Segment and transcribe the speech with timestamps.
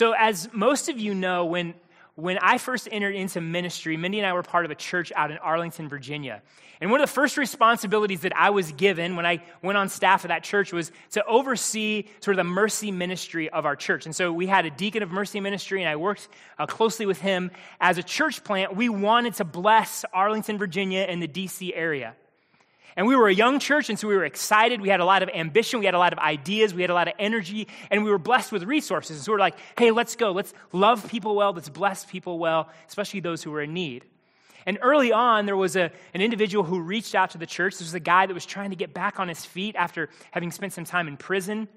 [0.00, 1.74] So, as most of you know, when
[2.14, 5.30] when I first entered into ministry, Mindy and I were part of a church out
[5.30, 6.40] in Arlington, Virginia.
[6.80, 10.24] And one of the first responsibilities that I was given when I went on staff
[10.24, 14.06] at that church was to oversee sort of the mercy ministry of our church.
[14.06, 16.28] And so we had a deacon of mercy ministry, and I worked
[16.58, 17.50] uh, closely with him.
[17.78, 22.14] As a church plant, we wanted to bless Arlington, Virginia, and the DC area.
[22.96, 24.80] And we were a young church, and so we were excited.
[24.80, 25.78] We had a lot of ambition.
[25.80, 26.74] We had a lot of ideas.
[26.74, 29.16] We had a lot of energy, and we were blessed with resources.
[29.16, 30.32] And so we are like, hey, let's go.
[30.32, 31.52] Let's love people well.
[31.52, 34.04] Let's bless people well, especially those who were in need.
[34.66, 37.74] And early on, there was a, an individual who reached out to the church.
[37.74, 40.50] This was a guy that was trying to get back on his feet after having
[40.50, 41.68] spent some time in prison.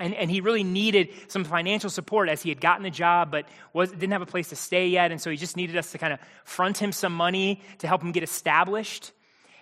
[0.00, 3.46] And, and he really needed some financial support as he had gotten a job, but
[3.72, 5.12] was, didn't have a place to stay yet.
[5.12, 8.02] And so he just needed us to kind of front him some money to help
[8.02, 9.12] him get established.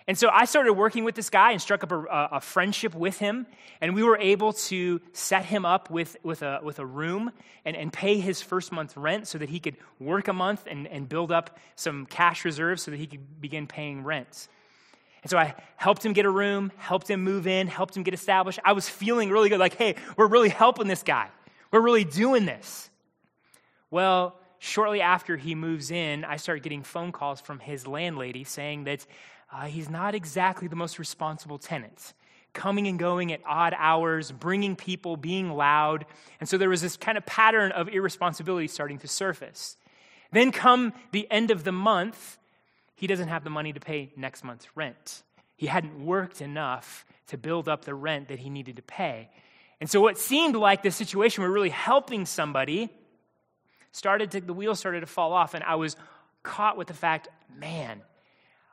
[0.06, 3.19] And so I started working with this guy and struck up a, a, friendship with
[3.19, 3.47] him.
[3.80, 7.30] And we were able to set him up with, with, a, with a room
[7.65, 10.88] and, and pay his first month's rent so that he could work a month and,
[10.88, 14.48] and build up some cash reserves so that he could begin paying rent.
[15.22, 18.14] And so I helped him get a room, helped him move in, helped him get
[18.14, 18.59] established.
[18.64, 21.28] I was feeling really good like, hey, we're really helping this guy.
[21.70, 22.91] We're really doing this.
[23.91, 28.84] Well, shortly after he moves in, I start getting phone calls from his landlady saying
[28.84, 29.06] that
[29.53, 32.14] uh, he's not exactly the most responsible tenant.
[32.55, 36.06] Coming and going at odd hours, bringing people, being loud.
[36.41, 39.77] And so there was this kind of pattern of irresponsibility starting to surface.
[40.33, 42.39] Then, come the end of the month,
[42.94, 45.22] he doesn't have the money to pay next month's rent.
[45.56, 49.31] He hadn't worked enough to build up the rent that he needed to pay.
[49.81, 52.91] And so, what seemed like the situation where really helping somebody
[53.92, 55.55] started to, the wheels started to fall off.
[55.55, 55.97] And I was
[56.42, 57.28] caught with the fact,
[57.59, 58.03] man,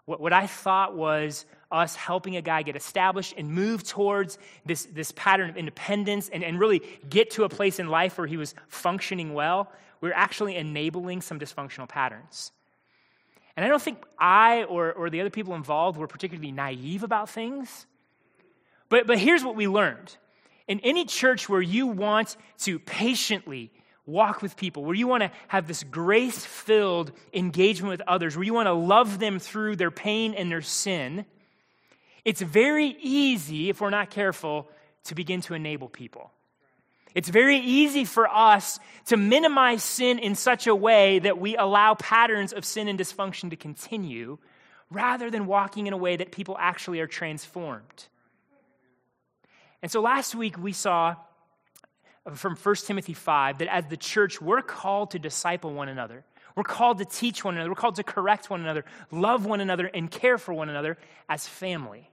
[0.09, 4.85] what, what I thought was us helping a guy get established and move towards this,
[4.85, 8.35] this pattern of independence and, and really get to a place in life where he
[8.35, 9.71] was functioning well,
[10.01, 12.51] we we're actually enabling some dysfunctional patterns.
[13.55, 17.29] And I don't think I or, or the other people involved were particularly naive about
[17.29, 17.85] things.
[18.89, 20.17] But, but here's what we learned.
[20.67, 23.71] In any church where you want to patiently
[24.09, 28.45] walk with people, where you want to have this grace filled engagement with others, where
[28.45, 31.25] you want to love them through their pain and their sin,
[32.25, 34.69] it's very easy, if we're not careful,
[35.05, 36.31] to begin to enable people.
[37.15, 41.95] It's very easy for us to minimize sin in such a way that we allow
[41.95, 44.37] patterns of sin and dysfunction to continue
[44.91, 48.07] rather than walking in a way that people actually are transformed.
[49.81, 51.15] And so last week we saw
[52.33, 56.23] from 1 Timothy 5 that as the church, we're called to disciple one another.
[56.55, 57.69] We're called to teach one another.
[57.69, 60.97] We're called to correct one another, love one another, and care for one another
[61.29, 62.09] as family.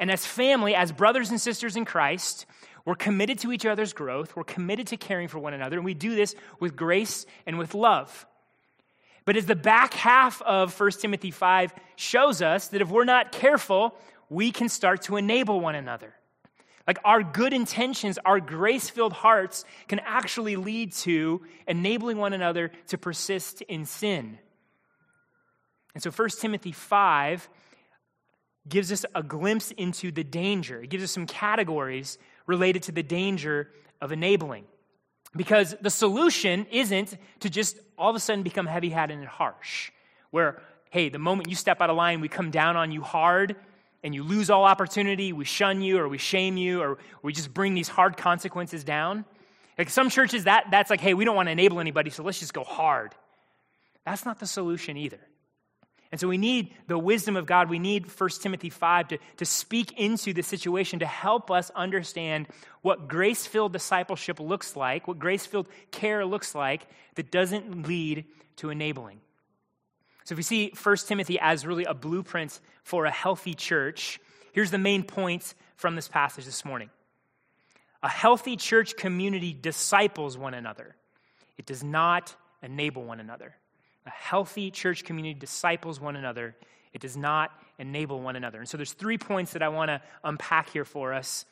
[0.00, 2.46] And as family, as brothers and sisters in Christ,
[2.84, 4.36] we're committed to each other's growth.
[4.36, 5.76] We're committed to caring for one another.
[5.76, 8.26] And we do this with grace and with love.
[9.24, 13.32] But as the back half of 1 Timothy 5 shows us, that if we're not
[13.32, 13.94] careful,
[14.28, 16.14] we can start to enable one another.
[16.86, 22.70] Like our good intentions, our grace filled hearts can actually lead to enabling one another
[22.88, 24.38] to persist in sin.
[25.94, 27.48] And so 1 Timothy 5
[28.68, 30.82] gives us a glimpse into the danger.
[30.82, 33.70] It gives us some categories related to the danger
[34.00, 34.64] of enabling.
[35.36, 39.90] Because the solution isn't to just all of a sudden become heavy handed and harsh,
[40.30, 43.56] where, hey, the moment you step out of line, we come down on you hard
[44.04, 47.52] and you lose all opportunity, we shun you or we shame you or we just
[47.52, 49.24] bring these hard consequences down.
[49.78, 52.38] Like some churches, that, that's like, hey, we don't want to enable anybody, so let's
[52.38, 53.14] just go hard.
[54.04, 55.18] That's not the solution either.
[56.12, 57.70] And so we need the wisdom of God.
[57.70, 62.46] We need 1 Timothy 5 to, to speak into the situation to help us understand
[62.82, 66.86] what grace filled discipleship looks like, what grace filled care looks like
[67.16, 68.26] that doesn't lead
[68.56, 69.20] to enabling.
[70.24, 74.18] So if we see 1 Timothy as really a blueprint for a healthy church,
[74.52, 76.90] here's the main points from this passage this morning.
[78.02, 80.96] A healthy church community disciples one another.
[81.58, 83.54] It does not enable one another.
[84.06, 86.54] A healthy church community disciples one another.
[86.92, 88.58] It does not enable one another.
[88.58, 91.44] And so there's three points that I want to unpack here for us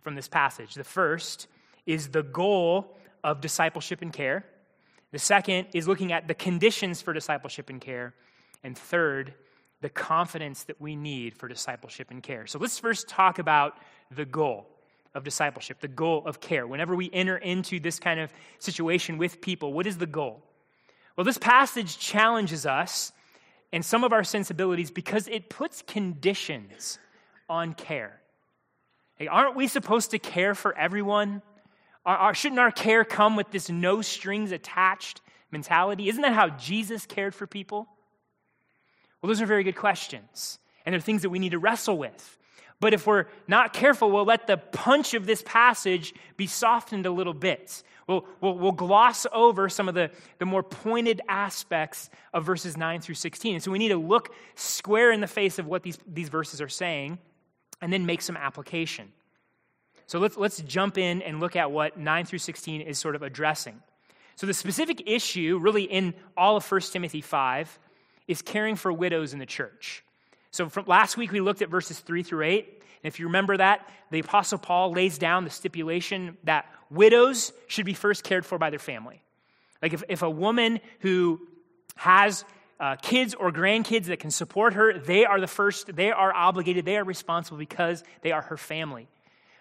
[0.00, 0.74] from this passage.
[0.74, 1.46] The first
[1.86, 4.44] is the goal of discipleship and care.
[5.12, 8.14] The second is looking at the conditions for discipleship and care.
[8.64, 9.34] And third,
[9.82, 12.46] the confidence that we need for discipleship and care.
[12.46, 13.76] So let's first talk about
[14.10, 14.66] the goal
[15.14, 16.66] of discipleship, the goal of care.
[16.66, 20.42] Whenever we enter into this kind of situation with people, what is the goal?
[21.16, 23.12] Well, this passage challenges us
[23.72, 26.98] and some of our sensibilities because it puts conditions
[27.48, 28.20] on care.
[29.16, 31.42] Hey, aren't we supposed to care for everyone?
[32.04, 35.20] Our, our, shouldn't our care come with this no strings attached
[35.50, 36.08] mentality?
[36.08, 37.86] Isn't that how Jesus cared for people?
[39.24, 42.38] Well, those are very good questions, and they're things that we need to wrestle with.
[42.78, 47.10] But if we're not careful, we'll let the punch of this passage be softened a
[47.10, 47.82] little bit.
[48.06, 50.10] We'll, we'll, we'll, gloss over some of the,
[50.40, 53.54] the more pointed aspects of verses 9 through 16.
[53.54, 56.60] And so we need to look square in the face of what these, these verses
[56.60, 57.16] are saying
[57.80, 59.10] and then make some application.
[60.06, 63.22] So let's, let's jump in and look at what 9 through 16 is sort of
[63.22, 63.80] addressing.
[64.36, 67.78] So the specific issue, really, in all of 1 Timothy 5,
[68.26, 70.04] is caring for widows in the church.
[70.50, 72.64] So from last week we looked at verses 3 through 8.
[72.66, 77.86] And if you remember that, the apostle Paul lays down the stipulation that widows should
[77.86, 79.22] be first cared for by their family.
[79.82, 81.40] Like if, if a woman who
[81.96, 82.44] has
[82.80, 86.84] uh, kids or grandkids that can support her, they are the first, they are obligated,
[86.84, 89.08] they are responsible because they are her family.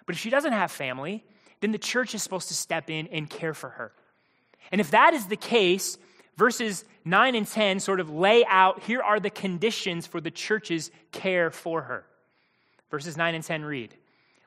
[0.05, 1.23] But if she doesn't have family,
[1.61, 3.91] then the church is supposed to step in and care for her.
[4.71, 5.97] And if that is the case,
[6.37, 10.91] verses 9 and 10 sort of lay out here are the conditions for the church's
[11.11, 12.05] care for her.
[12.89, 13.93] Verses 9 and 10 read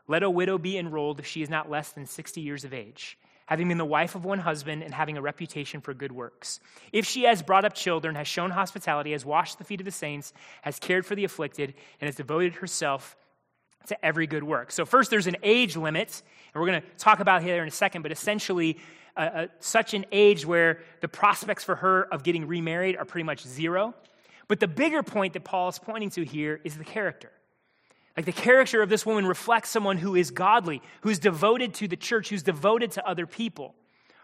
[0.09, 3.19] Let a widow be enrolled if she is not less than 60 years of age,
[3.47, 6.61] having been the wife of one husband and having a reputation for good works.
[6.93, 9.91] If she has brought up children, has shown hospitality, has washed the feet of the
[9.91, 13.17] saints, has cared for the afflicted, and has devoted herself
[13.87, 14.73] to every good work.
[14.73, 16.23] So, first, there's an age limit,
[16.53, 18.79] and we're going to talk about here in a second, but essentially,
[19.60, 23.94] such an age where the prospects for her of getting remarried are pretty much zero.
[24.48, 27.32] But the bigger point that Paul is pointing to here is the character.
[28.16, 31.96] Like the character of this woman reflects someone who is godly, who's devoted to the
[31.96, 33.74] church, who's devoted to other people.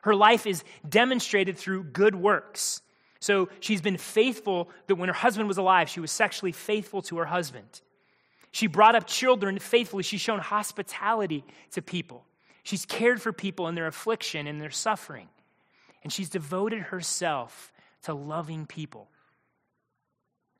[0.02, 2.80] Her life is demonstrated through good works.
[3.20, 7.18] So she's been faithful that when her husband was alive, she was sexually faithful to
[7.18, 7.82] her husband.
[8.50, 10.02] She brought up children faithfully.
[10.02, 12.24] She's shown hospitality to people.
[12.62, 15.28] She's cared for people in their affliction and their suffering.
[16.02, 17.72] And she's devoted herself
[18.04, 19.08] to loving people.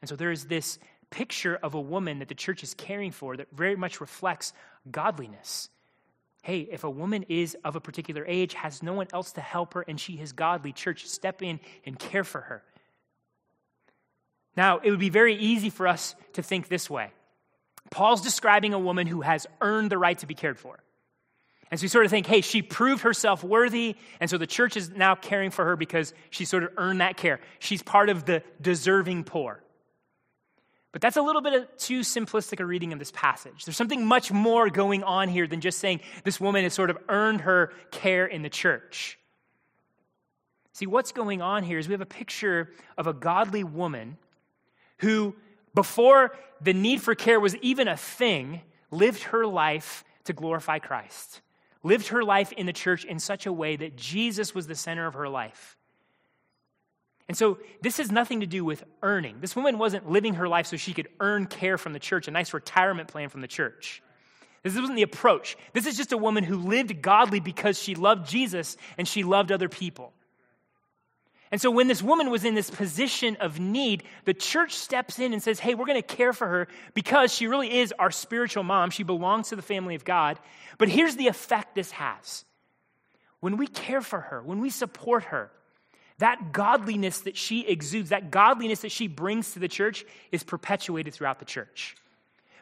[0.01, 0.79] And so there is this
[1.11, 4.53] picture of a woman that the church is caring for that very much reflects
[4.91, 5.69] godliness.
[6.43, 9.75] Hey, if a woman is of a particular age, has no one else to help
[9.75, 12.65] her, and she is godly, church, step in and care for her.
[14.57, 17.13] Now, it would be very easy for us to think this way
[17.91, 20.83] Paul's describing a woman who has earned the right to be cared for.
[21.73, 24.77] And so we sort of think, hey, she proved herself worthy, and so the church
[24.77, 27.41] is now caring for her because she sort of earned that care.
[27.61, 29.63] She's part of the deserving poor.
[30.93, 33.65] But that's a little bit too simplistic a reading of this passage.
[33.65, 36.99] There's something much more going on here than just saying this woman has sort of
[37.09, 39.19] earned her care in the church.
[40.75, 44.19] See, what's going on here is we have a picture of a godly woman
[44.99, 45.35] who,
[45.75, 48.61] before the need for care was even a thing,
[48.91, 51.41] lived her life to glorify Christ
[51.83, 55.07] lived her life in the church in such a way that Jesus was the center
[55.07, 55.77] of her life.
[57.29, 59.37] And so this has nothing to do with earning.
[59.41, 62.31] This woman wasn't living her life so she could earn care from the church, a
[62.31, 64.03] nice retirement plan from the church.
[64.63, 65.57] This wasn't the approach.
[65.73, 69.51] This is just a woman who lived godly because she loved Jesus and she loved
[69.51, 70.13] other people.
[71.53, 75.35] And so when this woman was in this position of need, the church steps in
[75.35, 78.63] and says, Hey, we're going to care for her because she really is our spiritual
[78.63, 78.91] mom.
[78.91, 80.39] She belongs to the family of God.
[80.79, 82.47] But here's the effect this has
[83.41, 85.51] when we care for her, when we support her,
[86.19, 91.13] that godliness that she exudes, that godliness that she brings to the church is perpetuated
[91.13, 91.97] throughout the church.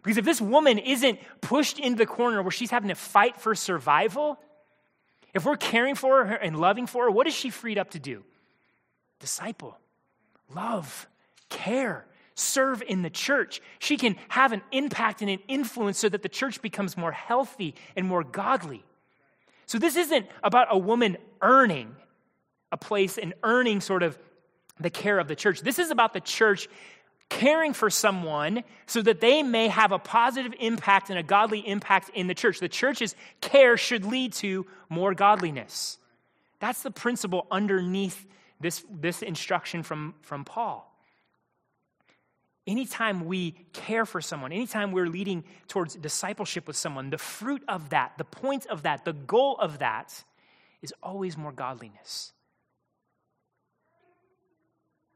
[0.03, 3.55] Because if this woman isn't pushed into the corner where she's having to fight for
[3.55, 4.39] survival,
[5.33, 8.01] if we're caring for her and loving for her, what is she freed up to
[8.01, 8.25] do?
[9.21, 9.79] Disciple,
[10.53, 11.07] love,
[11.49, 13.61] care, serve in the church.
[13.79, 17.75] She can have an impact and an influence so that the church becomes more healthy
[17.95, 18.83] and more godly.
[19.67, 21.95] So, this isn't about a woman earning
[22.73, 24.19] a place and earning sort of
[24.81, 25.61] the care of the church.
[25.61, 26.69] This is about the church
[27.29, 32.11] caring for someone so that they may have a positive impact and a godly impact
[32.15, 32.59] in the church.
[32.59, 35.99] The church's care should lead to more godliness.
[36.59, 38.27] That's the principle underneath
[38.61, 40.87] this, this instruction from, from Paul.
[42.67, 47.91] Anytime we care for someone, anytime we're leading towards discipleship with someone, the fruit of
[47.91, 50.23] that, the point of that, the goal of that
[50.83, 52.33] is always more godliness.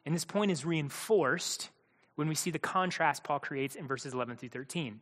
[0.05, 1.71] And this point is reinforced
[2.17, 5.01] when we see the contrast Paul creates in verses 11 through 13.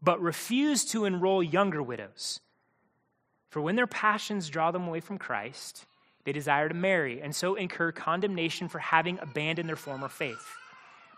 [0.00, 2.40] But refuse to enroll younger widows.
[3.50, 5.86] For when their passions draw them away from Christ,
[6.24, 10.56] they desire to marry and so incur condemnation for having abandoned their former faith.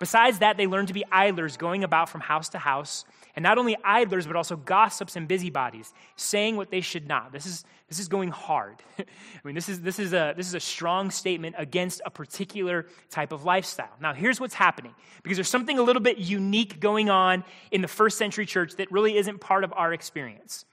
[0.01, 3.05] Besides that, they learn to be idlers, going about from house to house,
[3.37, 7.33] and not only idlers, but also gossips and busybodies, saying what they should not.
[7.33, 8.83] This is, this is going hard.
[8.99, 9.05] I
[9.45, 13.33] mean, this is, this, is a, this is a strong statement against a particular type
[13.33, 13.93] of lifestyle.
[14.01, 17.89] Now, here's what's happening because there's something a little bit unique going on in the
[17.89, 20.65] first century church that really isn't part of our experience.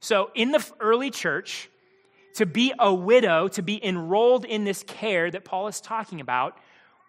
[0.00, 1.68] So, in the early church,
[2.34, 6.56] to be a widow, to be enrolled in this care that Paul is talking about,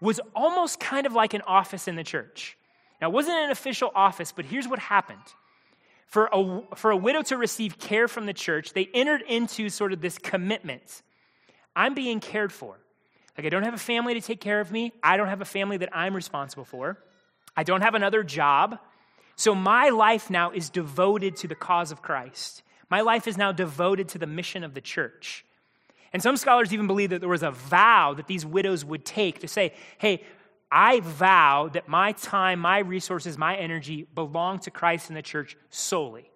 [0.00, 2.56] was almost kind of like an office in the church.
[3.00, 5.20] Now, it wasn't an official office, but here's what happened.
[6.06, 9.92] For a, for a widow to receive care from the church, they entered into sort
[9.92, 11.02] of this commitment
[11.74, 12.78] I'm being cared for.
[13.36, 15.46] Like, I don't have a family to take care of me, I don't have a
[15.46, 16.98] family that I'm responsible for,
[17.56, 18.78] I don't have another job.
[19.36, 22.62] So, my life now is devoted to the cause of Christ.
[22.90, 25.44] My life is now devoted to the mission of the church.
[26.12, 29.38] And some scholars even believe that there was a vow that these widows would take
[29.40, 30.22] to say, hey,
[30.70, 35.56] I vow that my time, my resources, my energy belong to Christ and the church
[35.70, 36.30] solely.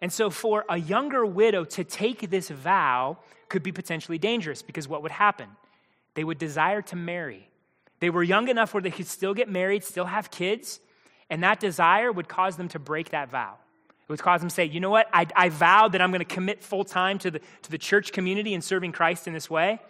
[0.00, 3.18] And so, for a younger widow to take this vow
[3.48, 5.48] could be potentially dangerous because what would happen?
[6.14, 7.48] They would desire to marry.
[8.00, 10.80] They were young enough where they could still get married, still have kids,
[11.30, 13.56] and that desire would cause them to break that vow.
[14.04, 16.20] It would cause them to say, you know what, I, I vowed that I'm going
[16.20, 19.48] to commit full time to the, to the church community and serving Christ in this
[19.48, 19.80] way.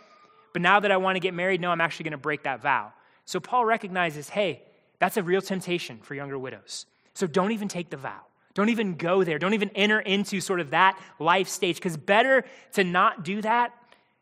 [0.53, 2.63] But now that I want to get married, no, I'm actually going to break that
[2.63, 2.93] vow.
[3.25, 4.63] So Paul recognizes, hey,
[5.01, 6.87] that's a real temptation for younger widows.
[7.15, 8.21] So don't even take the vow.
[8.55, 9.41] Don't even go there.
[9.41, 12.45] Don't even enter into sort of that life stage, because better
[12.75, 13.75] to not do that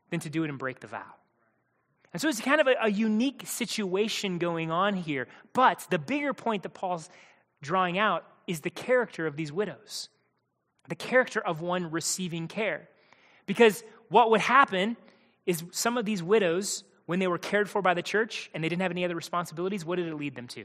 [0.09, 1.15] than to do it and break the vow.
[2.13, 5.29] And so it's kind of a, a, unique situation going on here.
[5.53, 7.09] But the bigger point that Paul's
[7.63, 10.09] drawing out is the character of these widows,
[10.89, 12.89] the character of one receiving care.
[13.47, 14.97] Because what would happen
[15.47, 18.69] is some of these widows, when they were cared for by the church and they
[18.69, 20.65] didn't have any other responsibilities, what did it lead them to?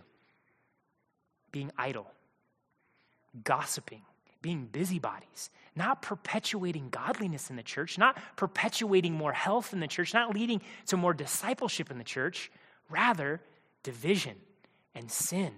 [1.52, 2.12] Being idle,
[3.44, 4.04] gossiping,
[4.42, 10.14] being busybodies, not perpetuating godliness in the church, not perpetuating more health in the church,
[10.14, 12.52] not leading to more discipleship in the church,
[12.90, 13.42] rather,
[13.84, 14.36] division
[14.94, 15.54] and sin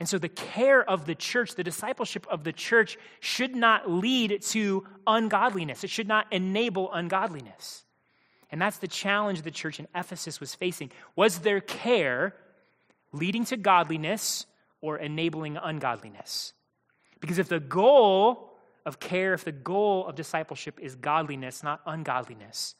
[0.00, 4.40] and so the care of the church, the discipleship of the church, should not lead
[4.40, 5.84] to ungodliness.
[5.84, 7.84] It should not enable ungodliness.
[8.50, 10.90] And that's the challenge the church in Ephesus was facing.
[11.16, 12.34] Was their care
[13.12, 14.46] leading to godliness
[14.80, 16.54] or enabling ungodliness?
[17.20, 18.54] Because if the goal
[18.86, 22.74] of care, if the goal of discipleship is godliness, not ungodliness,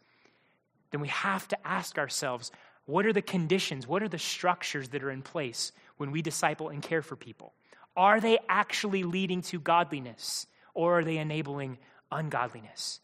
[0.91, 2.51] then we have to ask ourselves
[2.87, 3.87] what are the conditions?
[3.87, 5.71] What are the structures that are in place
[6.01, 7.53] when we disciple and care for people?
[7.95, 11.77] Are they actually leading to godliness or are they enabling
[12.11, 13.01] ungodliness?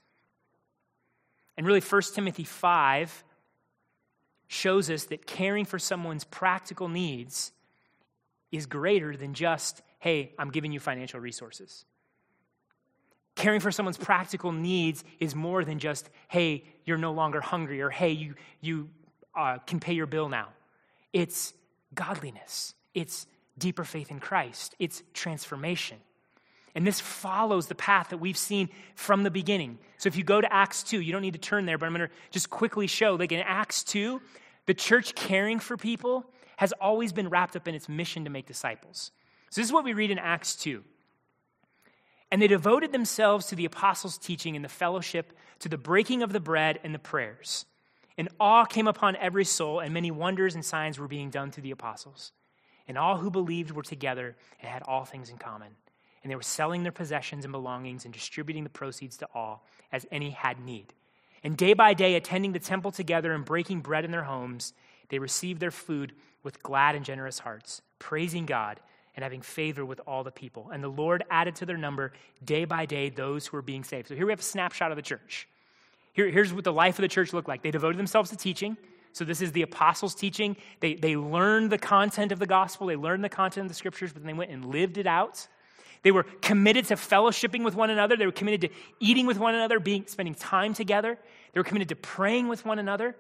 [1.59, 3.23] And really, 1 Timothy 5
[4.49, 7.53] shows us that caring for someone's practical needs
[8.51, 11.85] is greater than just, hey, I'm giving you financial resources.
[13.35, 17.91] Caring for someone's practical needs is more than just, hey, you're no longer hungry, or
[17.91, 18.89] hey, you, you
[19.35, 20.49] uh, can pay your bill now.
[21.13, 21.53] It's
[21.95, 23.27] godliness, it's
[23.59, 25.99] deeper faith in Christ, it's transformation.
[26.75, 29.79] And this follows the path that we've seen from the beginning.
[29.99, 31.95] So if you go to Acts 2, you don't need to turn there, but I'm
[31.95, 34.21] going to just quickly show like in Acts 2,
[34.67, 36.27] the church caring for people
[36.57, 39.11] has always been wrapped up in its mission to make disciples.
[39.51, 40.83] So this is what we read in Acts 2.
[42.31, 46.33] And they devoted themselves to the apostles' teaching and the fellowship, to the breaking of
[46.33, 47.65] the bread and the prayers.
[48.19, 51.63] And awe came upon every soul, and many wonders and signs were being done through
[51.63, 52.33] the apostles.
[52.89, 55.69] And all who believed were together and had all things in common.
[56.23, 60.07] And they were selling their possessions and belongings and distributing the proceeds to all as
[60.11, 60.93] any had need.
[61.43, 64.73] And day by day, attending the temple together and breaking bread in their homes,
[65.09, 66.13] they received their food
[66.43, 68.81] with glad and generous hearts, praising God
[69.15, 70.71] and having favor with all the people.
[70.73, 72.13] And the Lord added to their number
[72.45, 74.09] day by day those who were being saved.
[74.09, 75.49] So here we have a snapshot of the church.
[76.13, 78.77] Here, here's what the life of the church looked like they devoted themselves to teaching.
[79.17, 80.59] So, this is the apostles' teaching.
[80.81, 84.13] They, they learned the content of the gospel, they learned the content of the scriptures,
[84.13, 85.49] but then they went and lived it out.
[86.03, 88.19] They were committed to fellowshipping with one another.
[88.19, 88.69] They were committed to
[89.01, 91.17] eating with one another, being, spending time together.
[91.55, 93.17] They were committed to praying with one another.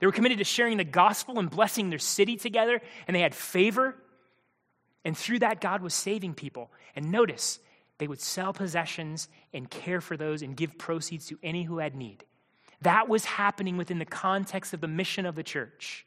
[0.00, 3.34] They were committed to sharing the gospel and blessing their city together, and they had
[3.34, 3.96] favor.
[5.02, 6.70] And through that, God was saving people.
[6.94, 7.58] And notice,
[7.96, 11.94] they would sell possessions and care for those and give proceeds to any who had
[11.94, 12.22] need.
[12.82, 16.06] That was happening within the context of the mission of the church.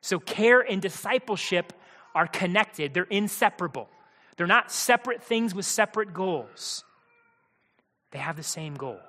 [0.00, 1.72] So, care and discipleship
[2.14, 3.88] are connected, they're inseparable.
[4.36, 6.84] They're not separate things with separate goals.
[8.10, 9.00] They have the same goal,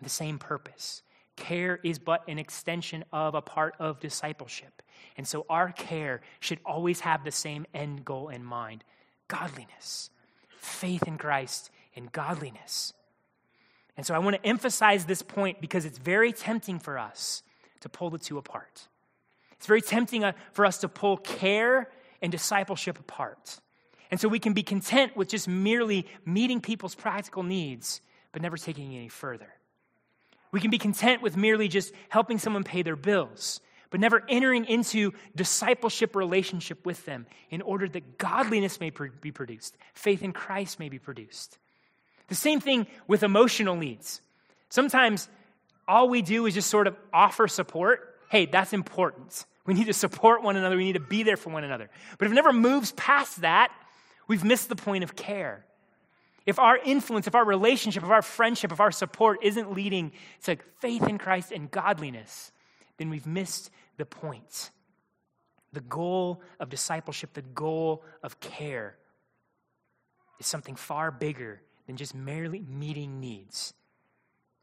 [0.00, 1.02] the same purpose
[1.36, 4.82] care is but an extension of a part of discipleship.
[5.16, 8.82] And so our care should always have the same end goal in mind
[9.28, 10.10] godliness,
[10.58, 12.92] faith in Christ, and godliness.
[13.96, 17.42] And so I want to emphasize this point because it's very tempting for us
[17.80, 18.88] to pull the two apart.
[19.52, 23.60] It's very tempting uh, for us to pull care and discipleship apart.
[24.10, 28.00] And so we can be content with just merely meeting people's practical needs,
[28.32, 29.48] but never taking any further.
[30.52, 33.60] We can be content with merely just helping someone pay their bills,
[33.90, 39.76] but never entering into discipleship relationship with them in order that godliness may be produced,
[39.94, 41.58] faith in Christ may be produced.
[42.28, 44.20] The same thing with emotional needs.
[44.68, 45.28] Sometimes
[45.86, 48.16] all we do is just sort of offer support.
[48.28, 49.44] Hey, that's important.
[49.64, 50.76] We need to support one another.
[50.76, 51.90] We need to be there for one another.
[52.18, 53.72] But if it never moves past that,
[54.28, 55.64] we've missed the point of care.
[56.46, 60.12] If our influence, if our relationship, if our friendship, if our support isn't leading
[60.44, 62.52] to faith in Christ and godliness,
[62.98, 64.70] then we've missed the point.
[65.72, 68.96] The goal of discipleship, the goal of care,
[70.38, 73.74] is something far bigger than just merely meeting needs.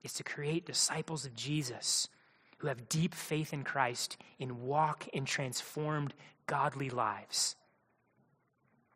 [0.03, 2.10] It's to create disciples of Jesus
[2.58, 6.13] who have deep faith in Christ and walk in transformed,
[6.48, 7.56] godly lives.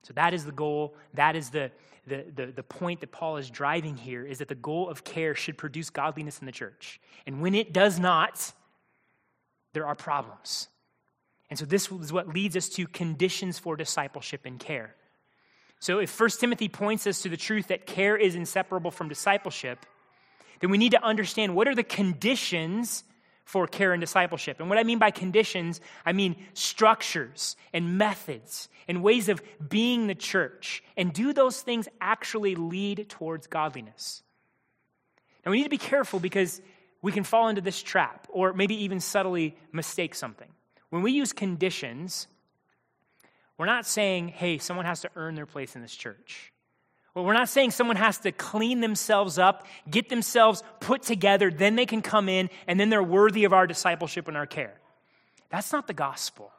[0.03, 0.95] So that is the goal.
[1.13, 1.71] That is the,
[2.05, 5.35] the, the, the, point that Paul is driving here is that the goal of care
[5.35, 7.01] should produce godliness in the church.
[7.25, 8.53] And when it does not,
[9.73, 10.69] there are problems.
[11.49, 14.95] And so this is what leads us to conditions for discipleship and care.
[15.79, 19.85] So if 1 Timothy points us to the truth that care is inseparable from discipleship,
[20.59, 23.03] then we need to understand what are the conditions
[23.45, 24.59] for care and discipleship.
[24.59, 30.07] And what I mean by conditions, I mean structures and methods and ways of being
[30.07, 30.83] the church.
[30.97, 34.23] And do those things actually lead towards godliness?
[35.45, 36.61] Now we need to be careful because
[37.01, 40.49] we can fall into this trap or maybe even subtly mistake something.
[40.89, 42.27] When we use conditions,
[43.57, 46.51] we're not saying, hey, someone has to earn their place in this church.
[47.13, 51.75] Well, we're not saying someone has to clean themselves up, get themselves put together, then
[51.75, 54.79] they can come in, and then they're worthy of our discipleship and our care.
[55.49, 56.51] That's not the gospel.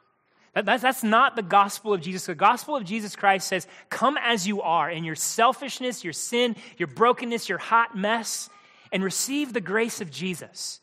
[0.53, 2.25] That, that's, that's not the gospel of Jesus.
[2.25, 6.57] The gospel of Jesus Christ says, Come as you are in your selfishness, your sin,
[6.77, 8.49] your brokenness, your hot mess,
[8.91, 10.81] and receive the grace of Jesus.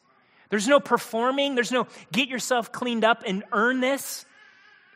[0.48, 4.24] There's no performing, there's no get yourself cleaned up and earn this.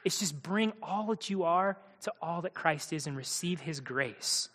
[0.04, 3.80] It's just bring all that you are to all that Christ is and receive his
[3.80, 4.48] grace.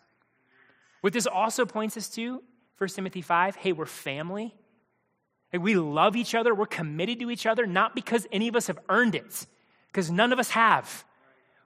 [1.02, 2.42] What this also points us to,
[2.78, 4.56] 1 Timothy 5, hey, we're family.
[5.54, 6.54] We love each other.
[6.54, 9.46] We're committed to each other, not because any of us have earned it,
[9.88, 11.06] because none of us have.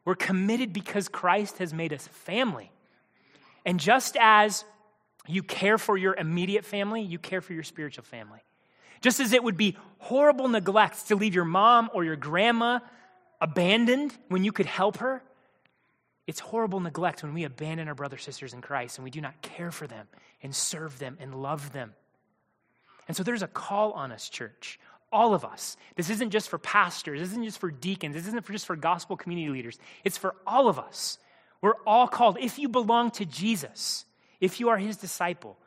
[0.06, 2.72] We're committed because Christ has made us family.
[3.66, 4.66] And just as
[5.28, 8.40] you care for your immediate family, you care for your spiritual family.
[9.02, 12.80] Just as it would be horrible neglect to leave your mom or your grandma
[13.42, 15.24] abandoned when you could help her.
[16.28, 19.42] It's horrible neglect when we abandon our brothers sisters in Christ and we do not
[19.42, 20.08] care for them
[20.44, 21.94] and serve them and love them.
[23.08, 24.80] And so there's a call on us, church.
[25.12, 25.76] All of us.
[25.96, 27.20] This isn't just for pastors.
[27.20, 28.14] This isn't just for deacons.
[28.14, 29.80] This isn't just for gospel community leaders.
[30.04, 31.18] It's for all of us.
[31.62, 32.38] We're all called.
[32.40, 34.06] If you belong to Jesus,
[34.40, 35.58] if you are his disciple,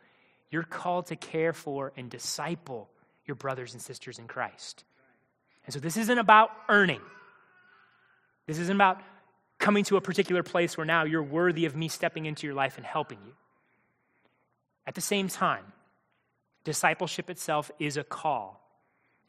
[0.51, 2.89] you're called to care for and disciple
[3.27, 4.85] your brothers and sisters in Christ.
[5.65, 7.01] And so this isn't about earning.
[8.47, 9.01] This isn't about
[9.59, 12.77] coming to a particular place where now you're worthy of me stepping into your life
[12.77, 13.33] and helping you.
[14.87, 15.65] At the same time,
[16.65, 18.61] discipleship itself is a call.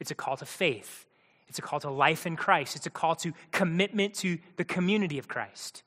[0.00, 1.06] It's a call to faith.
[1.48, 2.74] It's a call to life in Christ.
[2.74, 5.84] It's a call to commitment to the community of Christ.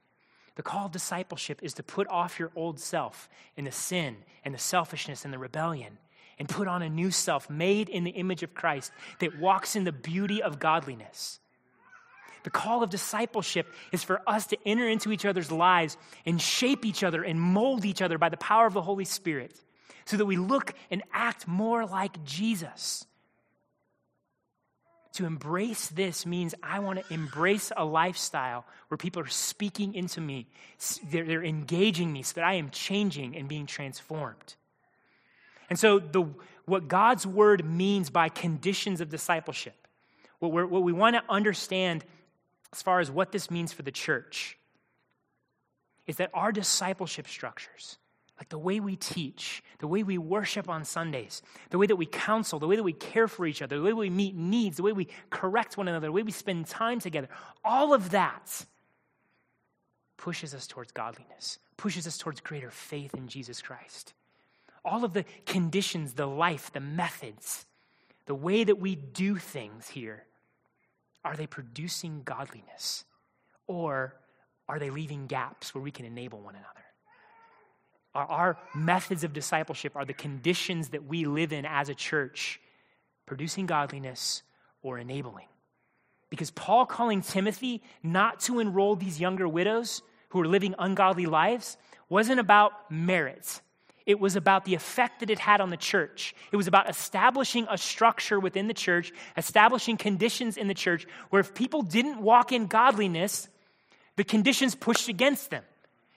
[0.56, 4.54] The call of discipleship is to put off your old self and the sin and
[4.54, 5.98] the selfishness and the rebellion
[6.40, 9.84] and put on a new self made in the image of Christ that walks in
[9.84, 11.40] the beauty of godliness.
[12.48, 16.86] The call of discipleship is for us to enter into each other's lives and shape
[16.86, 19.54] each other and mold each other by the power of the Holy Spirit
[20.06, 23.06] so that we look and act more like Jesus.
[25.16, 30.22] To embrace this means I want to embrace a lifestyle where people are speaking into
[30.22, 30.48] me,
[31.12, 34.56] they're, they're engaging me so that I am changing and being transformed.
[35.70, 36.24] And so, the,
[36.64, 39.76] what God's word means by conditions of discipleship,
[40.40, 42.06] what, what we want to understand
[42.74, 44.58] as far as what this means for the church
[46.06, 47.98] is that our discipleship structures,
[48.38, 52.06] like the way we teach, the way we worship on Sundays, the way that we
[52.06, 54.84] counsel, the way that we care for each other, the way we meet needs, the
[54.84, 57.30] way we correct one another, the way we spend time together,
[57.64, 58.66] all of that
[60.18, 64.14] pushes us towards godliness, pushes us towards greater faith in Jesus Christ.
[64.86, 67.66] All of the conditions, the life, the methods
[68.28, 70.26] the way that we do things here,
[71.24, 73.06] are they producing godliness?
[73.68, 74.16] Or
[74.70, 76.68] are they leaving gaps where we can enable one another?
[78.16, 82.60] Are our methods of discipleship, are the conditions that we live in as a church
[83.26, 84.42] producing godliness
[84.82, 85.48] or enabling?
[86.30, 91.78] Because Paul calling Timothy not to enroll these younger widows who are living ungodly lives
[92.10, 93.62] wasn't about merit.
[94.08, 96.34] It was about the effect that it had on the church.
[96.54, 101.42] It was about establishing a structure within the church, establishing conditions in the church where
[101.42, 103.50] if people didn't walk in godliness,
[104.16, 105.64] the conditions pushed against them.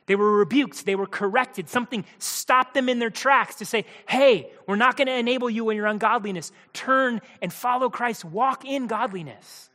[0.07, 1.68] They were rebuked, they were corrected.
[1.68, 5.68] Something stopped them in their tracks to say, hey, we're not going to enable you
[5.70, 6.53] in your ungodliness.
[6.72, 9.68] Turn and follow Christ, walk in godliness.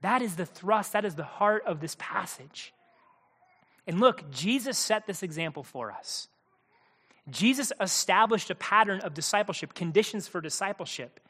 [0.00, 2.74] That is the thrust, that is the heart of this passage.
[3.86, 6.28] And look, Jesus set this example for us.
[7.30, 11.20] Jesus established a pattern of discipleship, conditions for discipleship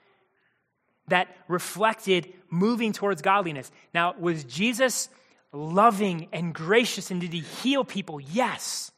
[1.09, 3.70] that reflected moving towards godliness.
[3.92, 5.09] Now, was Jesus
[5.52, 8.20] loving and gracious and did he heal people?
[8.20, 8.90] Yes.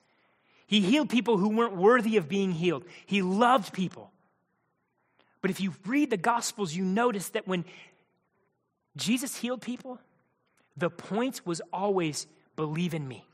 [0.67, 2.85] He healed people who weren't worthy of being healed.
[3.05, 4.11] He loved people.
[5.43, 7.65] But if you read the Gospels, you notice that when
[8.97, 10.01] Jesus healed people,
[10.77, 13.25] the point was always believe in me.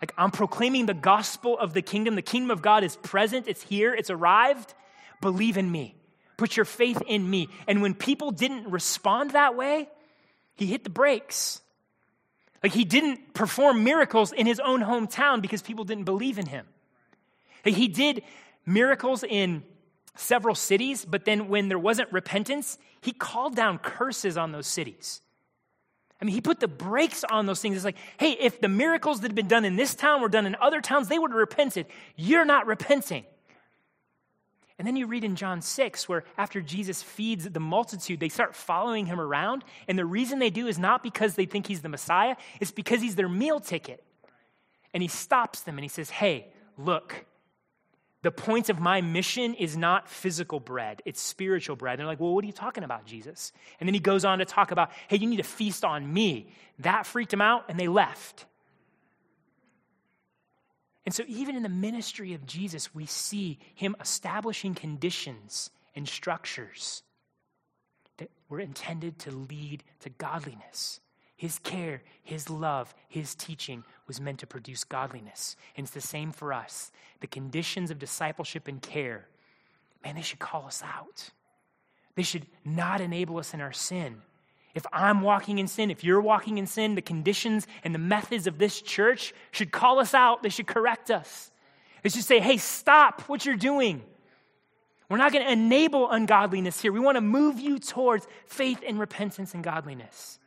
[0.00, 2.14] Like, I'm proclaiming the gospel of the kingdom.
[2.14, 4.74] The kingdom of God is present, it's here, it's arrived.
[5.20, 5.94] Believe in me.
[6.38, 7.48] Put your faith in me.
[7.68, 9.88] And when people didn't respond that way,
[10.54, 11.60] he hit the brakes.
[12.62, 16.66] Like, he didn't perform miracles in his own hometown because people didn't believe in him.
[17.64, 18.22] He did
[18.64, 19.62] miracles in
[20.16, 25.20] several cities, but then when there wasn't repentance, he called down curses on those cities.
[26.20, 27.76] I mean, he put the brakes on those things.
[27.76, 30.44] It's like, hey, if the miracles that had been done in this town were done
[30.46, 31.86] in other towns, they would have repented.
[32.14, 33.24] You're not repenting.
[34.78, 38.54] And then you read in John 6, where after Jesus feeds the multitude, they start
[38.54, 39.62] following him around.
[39.88, 43.02] And the reason they do is not because they think he's the Messiah, it's because
[43.02, 44.02] he's their meal ticket.
[44.92, 47.26] And he stops them and he says, hey, look,
[48.22, 51.94] the point of my mission is not physical bread, it's spiritual bread.
[51.94, 53.52] And they're like, well, what are you talking about, Jesus?
[53.78, 56.52] And then he goes on to talk about, hey, you need to feast on me.
[56.80, 58.46] That freaked them out, and they left.
[61.06, 67.02] And so, even in the ministry of Jesus, we see him establishing conditions and structures
[68.18, 71.00] that were intended to lead to godliness.
[71.40, 75.56] His care, His love, His teaching was meant to produce godliness.
[75.74, 76.92] And it's the same for us.
[77.20, 79.26] The conditions of discipleship and care,
[80.04, 81.30] man, they should call us out.
[82.14, 84.20] They should not enable us in our sin.
[84.74, 88.46] If I'm walking in sin, if you're walking in sin, the conditions and the methods
[88.46, 90.42] of this church should call us out.
[90.42, 91.50] They should correct us.
[92.02, 94.02] They should say, hey, stop what you're doing.
[95.08, 96.92] We're not going to enable ungodliness here.
[96.92, 100.38] We want to move you towards faith and repentance and godliness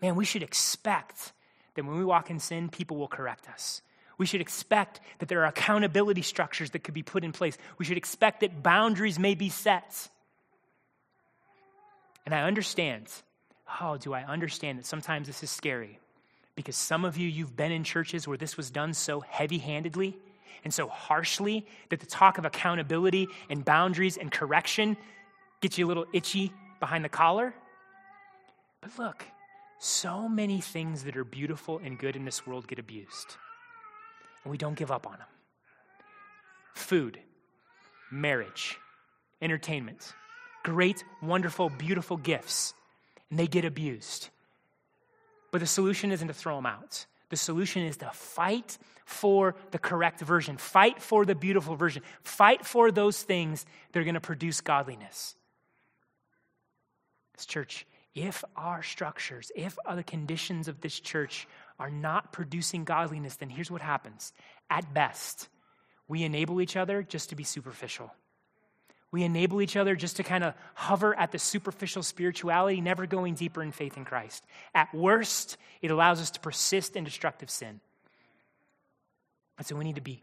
[0.00, 1.32] man, we should expect
[1.74, 3.82] that when we walk in sin, people will correct us.
[4.18, 7.56] We should expect that there are accountability structures that could be put in place.
[7.78, 10.08] We should expect that boundaries may be set.
[12.26, 13.06] And I understand,
[13.80, 16.00] oh, do I understand that sometimes this is scary?
[16.56, 20.18] Because some of you, you've been in churches where this was done so heavy handedly
[20.64, 24.96] and so harshly that the talk of accountability and boundaries and correction
[25.60, 27.54] gets you a little itchy behind the collar.
[28.80, 29.24] But look,
[29.78, 33.36] so many things that are beautiful and good in this world get abused,
[34.44, 35.28] and we don't give up on them.
[36.74, 37.18] Food,
[38.10, 38.76] marriage,
[39.40, 40.14] entertainment,
[40.64, 42.74] great, wonderful, beautiful gifts,
[43.30, 44.28] and they get abused.
[45.50, 47.06] But the solution isn't to throw them out.
[47.30, 52.66] The solution is to fight for the correct version, fight for the beautiful version, fight
[52.66, 55.34] for those things that are going to produce godliness.
[57.34, 57.86] This church
[58.18, 61.46] if our structures, if the conditions of this church
[61.78, 64.32] are not producing godliness, then here's what happens.
[64.68, 65.48] At best,
[66.08, 68.12] we enable each other just to be superficial.
[69.10, 73.34] We enable each other just to kind of hover at the superficial spirituality, never going
[73.34, 74.44] deeper in faith in Christ.
[74.74, 77.80] At worst, it allows us to persist in destructive sin.
[79.56, 80.22] And so we need to be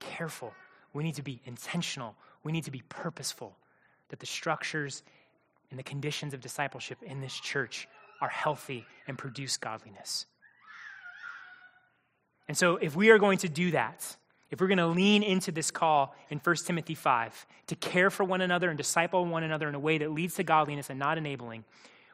[0.00, 0.52] careful.
[0.92, 2.16] We need to be intentional.
[2.42, 3.56] We need to be purposeful
[4.08, 5.02] that the structures
[5.70, 7.88] and the conditions of discipleship in this church
[8.20, 10.26] are healthy and produce godliness.
[12.48, 14.16] And so, if we are going to do that,
[14.50, 18.24] if we're going to lean into this call in 1 Timothy 5 to care for
[18.24, 21.18] one another and disciple one another in a way that leads to godliness and not
[21.18, 21.64] enabling,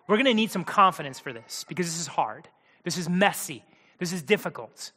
[0.08, 2.48] we're going to need some confidence for this because this is hard.
[2.82, 3.64] This is messy.
[3.98, 4.90] This is difficult.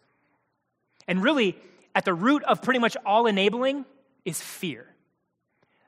[1.07, 1.55] And really,
[1.93, 3.85] at the root of pretty much all enabling
[4.25, 4.87] is fear.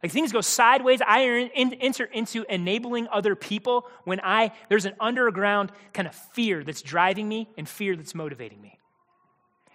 [0.02, 1.02] Like things go sideways.
[1.06, 6.82] I enter into enabling other people when I there's an underground kind of fear that's
[6.82, 8.80] driving me and fear that's motivating me.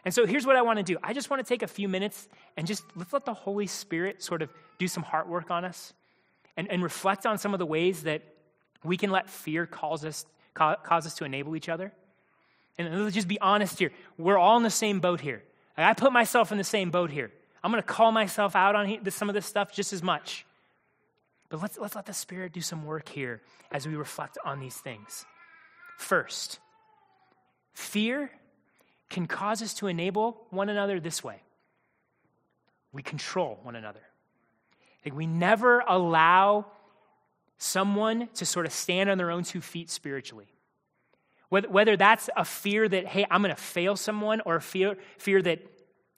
[0.05, 0.99] And so here's what I want to do.
[1.03, 4.23] I just want to take a few minutes and just let's let the Holy Spirit
[4.23, 5.93] sort of do some heart work on us
[6.57, 8.23] and, and reflect on some of the ways that
[8.83, 11.93] we can let fear cause us, cause us to enable each other.
[12.77, 13.93] And let's just be honest here.
[14.19, 15.43] We're all in the same boat here.
[15.77, 17.31] I put myself in the same boat here.
[17.65, 20.45] I'm going to call myself out on some of this stuff just as much.
[21.49, 23.41] But let's, let's let the Spirit do some work here
[23.73, 25.25] as we reflect on these things.
[25.97, 26.59] First,
[27.73, 28.31] fear
[29.09, 31.41] can cause us to enable one another this way
[32.93, 34.03] we control one another.
[35.05, 36.67] Like we never allow
[37.59, 40.47] someone to sort of stand on their own two feet spiritually.
[41.49, 45.41] Whether, that's a fear that, hey, I'm going to fail someone, or a fear, fear
[45.43, 45.61] that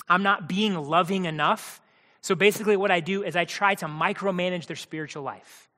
[0.09, 1.81] I'm not being loving enough.
[2.21, 5.69] So basically, what I do is I try to micromanage their spiritual life.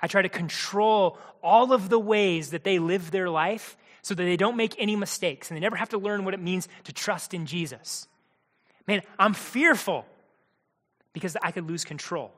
[0.00, 4.22] I try to control all of the ways that they live their life so that
[4.22, 6.92] they don't make any mistakes and they never have to learn what it means to
[6.92, 8.06] trust in Jesus.
[8.86, 10.04] Man, I'm fearful
[11.12, 12.30] because I could lose control.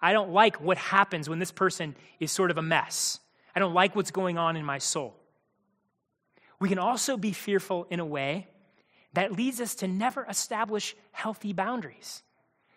[0.00, 3.20] I don't like what happens when this person is sort of a mess.
[3.54, 5.14] I don't like what's going on in my soul.
[6.58, 8.46] We can also be fearful in a way
[9.14, 12.22] that leads us to never establish healthy boundaries.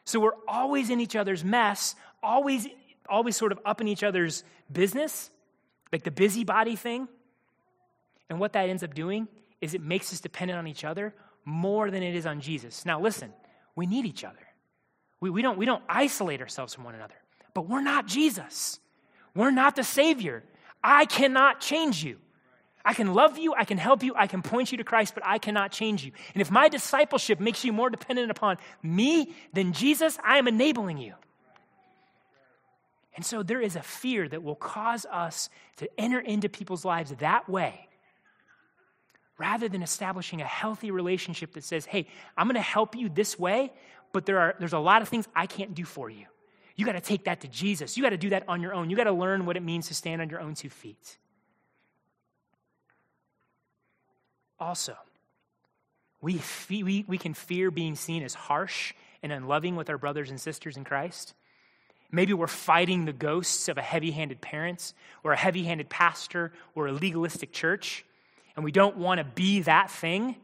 [0.03, 2.67] So we're always in each other's mess, always,
[3.09, 5.31] always sort of up in each other's business,
[5.91, 7.07] like the busybody thing.
[8.29, 9.27] And what that ends up doing
[9.61, 11.13] is it makes us dependent on each other
[11.45, 12.85] more than it is on Jesus.
[12.85, 13.31] Now, listen,
[13.75, 14.37] we need each other.
[15.19, 17.15] We, we, don't, we don't isolate ourselves from one another,
[17.53, 18.79] but we're not Jesus.
[19.35, 20.43] We're not the Savior.
[20.83, 22.17] I cannot change you.
[22.85, 25.25] I can love you, I can help you, I can point you to Christ, but
[25.25, 26.11] I cannot change you.
[26.35, 30.99] And if my discipleship makes you more dependent upon me than Jesus, I am enabling
[30.99, 31.15] you.
[33.15, 37.11] And so there is a fear that will cause us to enter into people's lives
[37.19, 37.87] that way
[39.37, 43.37] rather than establishing a healthy relationship that says, hey, I'm going to help you this
[43.39, 43.73] way,
[44.13, 46.25] but there are, there's a lot of things I can't do for you.
[46.75, 47.97] You got to take that to Jesus.
[47.97, 48.89] You got to do that on your own.
[48.89, 51.17] You got to learn what it means to stand on your own two feet.
[54.59, 54.95] Also,
[56.21, 60.39] we, we, we can fear being seen as harsh and unloving with our brothers and
[60.39, 61.33] sisters in Christ.
[62.11, 66.53] Maybe we're fighting the ghosts of a heavy handed parent or a heavy handed pastor
[66.73, 68.05] or a legalistic church,
[68.55, 70.35] and we don't want to be that thing.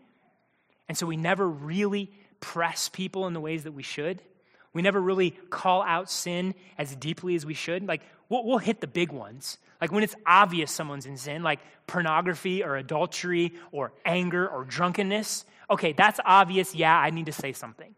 [0.90, 4.22] And so we never really press people in the ways that we should.
[4.74, 7.88] We never really call out sin as deeply as we should.
[7.88, 9.58] Like, we'll, we'll hit the big ones.
[9.82, 15.44] Like when it's obvious someone's in sin, like pornography or adultery or anger or drunkenness.
[15.70, 16.76] Okay, that's obvious.
[16.76, 17.96] Yeah, I need to say something.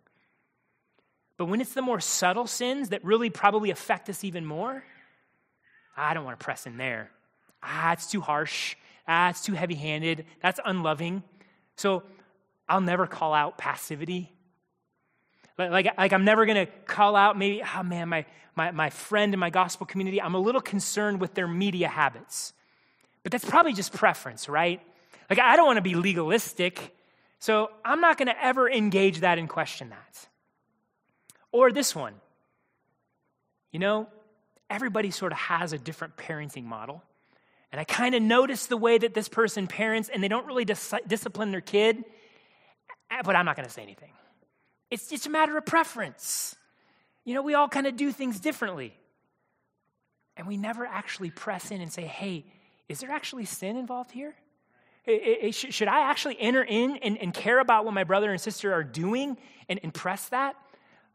[1.37, 4.83] But when it's the more subtle sins that really probably affect us even more,
[5.97, 7.11] I don't want to press in there.
[7.61, 8.75] Ah, it's too harsh.
[9.07, 10.25] Ah, it's too heavy handed.
[10.41, 11.23] That's unloving.
[11.75, 12.03] So
[12.69, 14.32] I'll never call out passivity
[15.57, 19.33] like, like I'm never going to call out maybe, oh man, my, my, my friend
[19.33, 22.53] in my gospel community, I'm a little concerned with their media habits.
[23.23, 24.81] But that's probably just preference, right?
[25.29, 26.95] Like, I don't want to be legalistic,
[27.39, 30.27] so I'm not going to ever engage that and question that.
[31.51, 32.15] Or this one.
[33.71, 34.07] You know,
[34.69, 37.03] everybody sort of has a different parenting model.
[37.71, 40.65] And I kind of notice the way that this person parents, and they don't really
[40.65, 42.03] dis- discipline their kid,
[43.09, 44.11] eh, but I'm not going to say anything.
[44.91, 46.55] It's just a matter of preference.
[47.25, 48.93] You know, we all kind of do things differently.
[50.35, 52.45] And we never actually press in and say, hey,
[52.89, 54.35] is there actually sin involved here?
[55.51, 59.37] Should I actually enter in and, care about what my brother and sister are doing
[59.67, 60.55] and, and press that?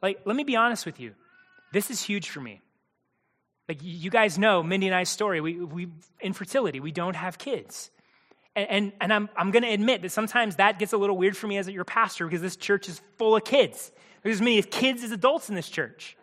[0.02, 1.14] Like, let me be honest with you.
[1.72, 2.60] This is huge for me.
[3.68, 5.40] Like, you guys know Mindy and I's story.
[5.40, 5.88] We, we
[6.20, 7.90] infertility, we don't have kids.
[8.56, 11.36] And, and, and I'm, I'm going to admit that sometimes that gets a little weird
[11.36, 13.92] for me as your pastor because this church is full of kids.
[14.22, 16.16] There's as many kids as adults in this church.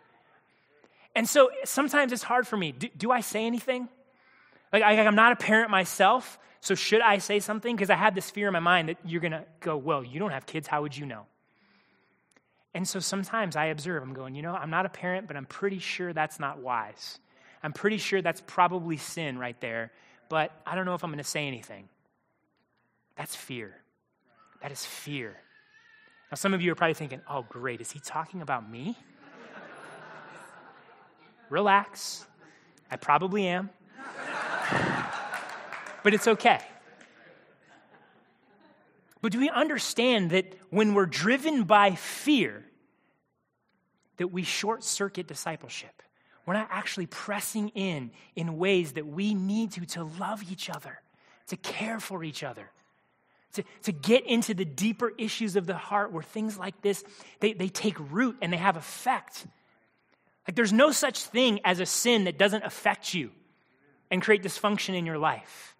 [1.14, 2.72] And so sometimes it's hard for me.
[2.72, 3.88] Do, do I say anything?
[4.72, 7.74] Like, I, I'm not a parent myself, so should I say something?
[7.74, 10.18] Because I have this fear in my mind that you're going to go, well, you
[10.18, 11.24] don't have kids, how would you know?
[12.74, 15.46] And so sometimes I observe, I'm going, you know, I'm not a parent, but I'm
[15.46, 17.18] pretty sure that's not wise.
[17.62, 19.92] I'm pretty sure that's probably sin right there,
[20.28, 21.88] but I don't know if I'm going to say anything.
[23.16, 23.74] That's fear.
[24.62, 25.36] That is fear.
[26.30, 28.98] Now, some of you are probably thinking, oh, great, is he talking about me?
[31.50, 32.26] Relax.
[32.90, 33.70] I probably am.
[36.02, 36.60] but it's okay.
[39.22, 42.64] But do we understand that when we're driven by fear,
[44.18, 46.02] that we short circuit discipleship?
[46.46, 51.00] we're not actually pressing in in ways that we need to to love each other,
[51.48, 52.70] to care for each other.
[53.56, 57.04] To, to get into the deeper issues of the heart where things like this
[57.40, 59.46] they, they take root and they have effect.
[60.46, 63.30] Like there's no such thing as a sin that doesn't affect you
[64.10, 65.74] and create dysfunction in your life.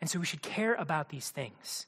[0.00, 1.86] And so we should care about these things.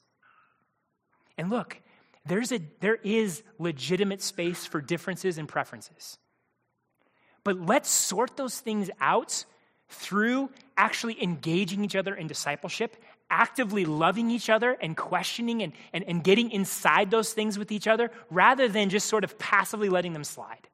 [1.37, 1.81] And look
[2.27, 6.19] there's a there is legitimate space for differences and preferences.
[7.45, 9.45] But let's sort those things out
[9.89, 12.97] through actually engaging each other in discipleship,
[13.31, 17.87] actively loving each other and questioning and, and, and getting inside those things with each
[17.87, 20.69] other rather than just sort of passively letting them slide.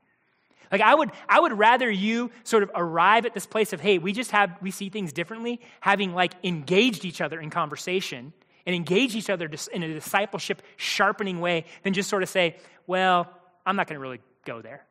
[0.72, 3.98] Like I would, I would rather you sort of arrive at this place of, hey,
[3.98, 8.32] we just have, we see things differently, having like engaged each other in conversation
[8.64, 13.30] and engage each other in a discipleship sharpening way than just sort of say, well,
[13.64, 14.84] I'm not going to really go there.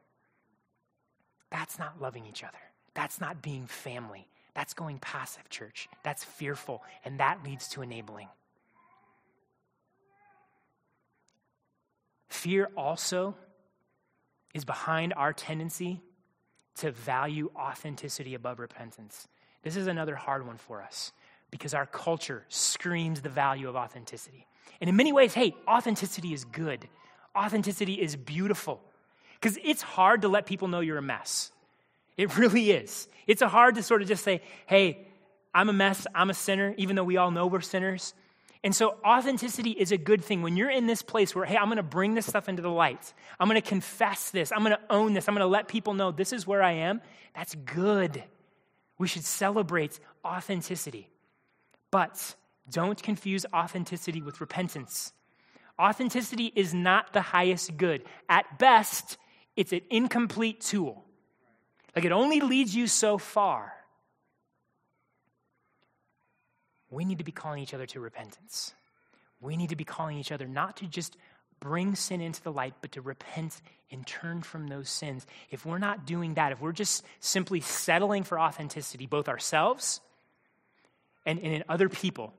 [1.52, 2.58] That's not loving each other.
[2.94, 4.28] That's not being family.
[4.56, 5.90] That's going passive, church.
[6.04, 8.30] That's fearful, and that leads to enabling.
[12.30, 13.36] Fear also
[14.54, 16.02] is behind our tendency
[16.76, 19.28] to value authenticity above repentance.
[19.64, 21.12] This is another hard one for us
[21.52, 24.48] because our culture screams the value of authenticity.
[24.80, 26.88] And in many ways, hey, authenticity is good,
[27.36, 28.82] authenticity is beautiful.
[29.40, 31.52] Because it's hard to let people know you're a mess.
[32.18, 33.08] It really is.
[33.28, 35.08] It's hard to sort of just say, hey,
[35.54, 38.14] I'm a mess, I'm a sinner, even though we all know we're sinners.
[38.64, 40.42] And so, authenticity is a good thing.
[40.42, 42.70] When you're in this place where, hey, I'm going to bring this stuff into the
[42.70, 45.68] light, I'm going to confess this, I'm going to own this, I'm going to let
[45.68, 47.02] people know this is where I am,
[47.36, 48.24] that's good.
[48.98, 51.10] We should celebrate authenticity.
[51.92, 52.36] But
[52.70, 55.14] don't confuse authenticity with repentance.
[55.80, 58.04] Authenticity is not the highest good.
[58.28, 59.18] At best,
[59.56, 61.05] it's an incomplete tool.
[61.96, 63.74] Like it only leads you so far.
[66.90, 68.74] We need to be calling each other to repentance.
[69.42, 71.18] We need to be calling each other not to just
[71.60, 75.26] bring sin into the light, but to repent and turn from those sins.
[75.50, 80.02] If we're not doing that, if we're just simply settling for authenticity, both ourselves
[81.26, 82.34] and, and in other people,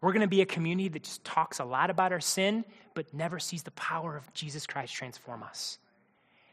[0.00, 3.12] we're going to be a community that just talks a lot about our sin, but
[3.14, 5.78] never sees the power of Jesus Christ transform us.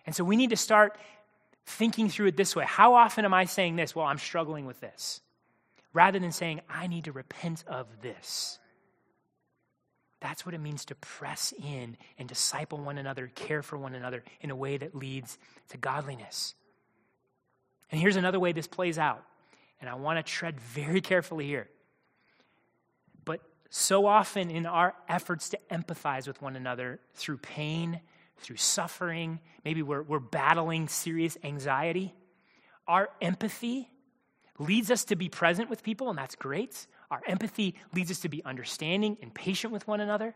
[0.06, 0.98] And so we need to start
[1.72, 3.96] thinking through it this way How often am I saying this?
[3.96, 5.22] Well, I'm struggling with this.
[5.94, 8.60] Rather than saying, I need to repent of this.
[10.22, 14.24] That's what it means to press in and disciple one another, care for one another
[14.40, 15.38] in a way that leads
[15.70, 16.54] to godliness.
[17.92, 19.24] And here's another way this plays out.
[19.82, 21.68] And I want to tread very carefully here.
[23.26, 28.00] But so often in our efforts to empathize with one another through pain
[28.42, 32.14] through suffering, maybe we're, we're battling serious anxiety.
[32.88, 33.90] Our empathy
[34.60, 36.88] leads us to be present with people, and that's great.
[37.10, 40.36] Our empathy leads us to be understanding and patient with one another.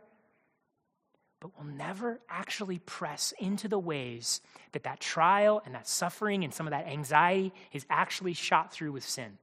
[1.40, 4.42] But we'll never actually press into the ways
[4.72, 8.94] that that trial and that suffering and some of that anxiety is actually shot through
[8.94, 9.38] with sin.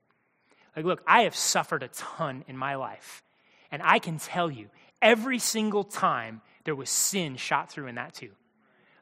[0.75, 3.23] Like, look, I have suffered a ton in my life,
[3.71, 4.69] and I can tell you,
[5.01, 8.31] every single time there was sin shot through in that too.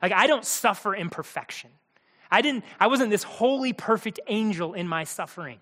[0.03, 1.71] Like I don't suffer imperfection.
[2.31, 5.61] I didn't I wasn't this holy perfect angel in my suffering.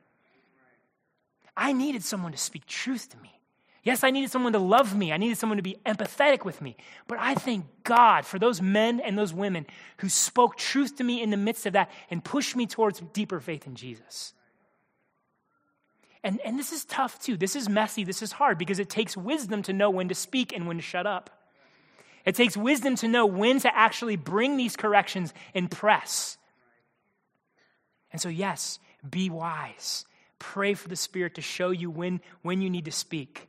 [1.57, 3.38] I needed someone to speak truth to me.
[3.83, 5.12] Yes, I needed someone to love me.
[5.12, 6.77] I needed someone to be empathetic with me.
[7.07, 9.66] But I thank God for those men and those women
[9.98, 13.40] who spoke truth to me in the midst of that and pushed me towards deeper
[13.40, 14.35] faith in Jesus.
[16.22, 17.37] And, and this is tough too.
[17.37, 18.05] This is messy.
[18.05, 20.83] This is hard because it takes wisdom to know when to speak and when to
[20.83, 21.31] shut up.
[22.24, 26.37] It takes wisdom to know when to actually bring these corrections and press.
[28.12, 28.78] And so, yes,
[29.09, 30.04] be wise.
[30.38, 33.48] Pray for the Spirit to show you when, when you need to speak.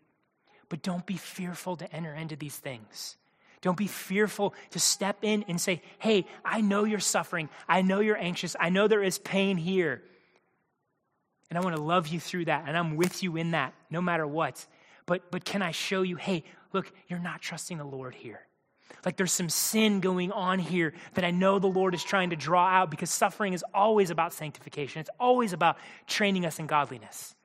[0.70, 3.18] But don't be fearful to enter into these things.
[3.62, 7.50] Don't be fearful to step in and say, Hey, I know you're suffering.
[7.68, 8.56] I know you're anxious.
[8.60, 10.02] I know there is pain here.
[11.50, 12.66] And I want to love you through that.
[12.68, 14.66] And I'm with you in that, no matter what.
[15.06, 18.42] But, but can I show you, hey, look, you're not trusting the Lord here.
[19.06, 22.36] Like there's some sin going on here that I know the Lord is trying to
[22.36, 25.00] draw out because suffering is always about sanctification.
[25.00, 25.78] It's always about
[26.08, 27.36] training us in godliness.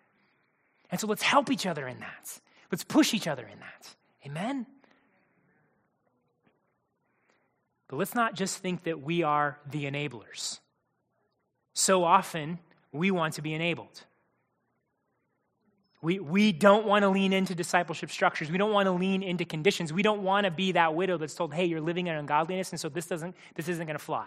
[0.91, 2.41] And so let's help each other in that.
[2.71, 3.95] Let's push each other in that.
[4.27, 4.67] Amen?
[7.89, 10.61] But let's not just think that we are the enablers.
[11.75, 12.59] So often,
[12.93, 14.05] we want to be enabled.
[16.05, 18.51] We, we don't want to lean into discipleship structures.
[18.51, 19.91] We don't want to lean into conditions.
[19.91, 22.79] We don't want to be that widow that's told, hey, you're living in ungodliness, and
[22.79, 24.27] so this, doesn't, this isn't going to fly.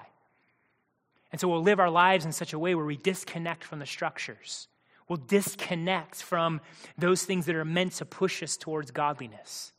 [1.32, 3.86] And so we'll live our lives in such a way where we disconnect from the
[3.86, 4.68] structures.
[5.08, 6.62] We'll disconnect from
[6.98, 9.72] those things that are meant to push us towards godliness.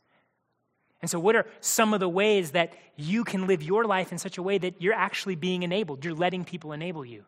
[1.01, 4.17] And so, what are some of the ways that you can live your life in
[4.17, 6.05] such a way that you're actually being enabled?
[6.05, 7.25] You're letting people enable you.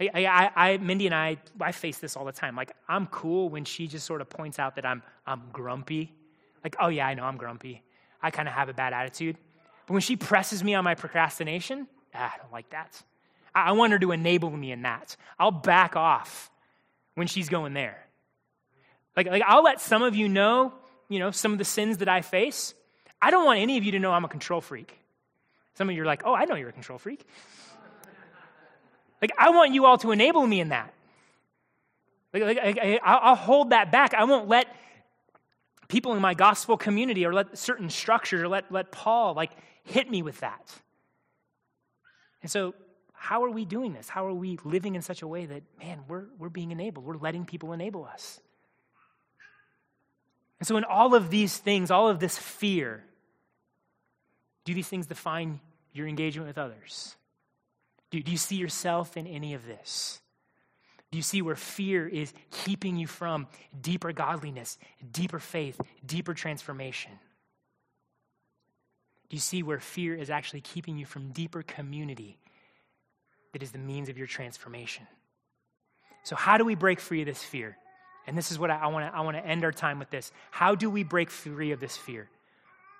[0.00, 2.56] I, I, I, Mindy and I, I face this all the time.
[2.56, 6.12] Like, I'm cool when she just sort of points out that I'm, I'm grumpy.
[6.64, 7.82] Like, oh, yeah, I know I'm grumpy.
[8.20, 9.36] I kind of have a bad attitude.
[9.86, 13.02] But when she presses me on my procrastination, ah, I don't like that.
[13.54, 15.16] I, I want her to enable me in that.
[15.38, 16.50] I'll back off
[17.14, 17.98] when she's going there.
[19.16, 20.72] Like, like, I'll let some of you know,
[21.08, 22.74] you know, some of the sins that I face.
[23.22, 24.98] I don't want any of you to know I'm a control freak.
[25.74, 27.24] Some of you are like, oh, I know you're a control freak.
[29.24, 30.92] Like, I want you all to enable me in that.
[32.34, 34.12] Like, like I, I'll hold that back.
[34.12, 34.66] I won't let
[35.88, 39.52] people in my gospel community or let certain structures or let, let Paul like
[39.82, 40.70] hit me with that.
[42.42, 42.74] And so,
[43.14, 44.10] how are we doing this?
[44.10, 47.06] How are we living in such a way that, man, we're, we're being enabled?
[47.06, 48.40] We're letting people enable us.
[50.60, 53.02] And so, in all of these things, all of this fear,
[54.66, 55.60] do these things define
[55.94, 57.16] your engagement with others?
[58.14, 60.20] Do, do you see yourself in any of this?
[61.10, 63.48] Do you see where fear is keeping you from
[63.80, 64.78] deeper godliness,
[65.10, 67.10] deeper faith, deeper transformation?
[69.28, 72.38] Do you see where fear is actually keeping you from deeper community
[73.52, 75.08] that is the means of your transformation?
[76.22, 77.76] So, how do we break free of this fear?
[78.28, 80.30] And this is what I, I want to I wanna end our time with this.
[80.52, 82.28] How do we break free of this fear?